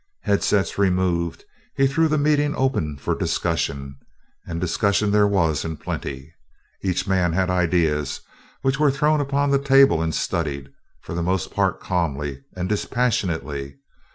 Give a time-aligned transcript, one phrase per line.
[0.21, 1.45] Headsets removed,
[1.75, 3.97] he threw the meeting open for discussion
[4.47, 6.33] and discussion there was in plenty.
[6.81, 8.19] Each man had ideas,
[8.63, 13.77] which were thrown upon the table and studied, for the most part calmly and dispassionately.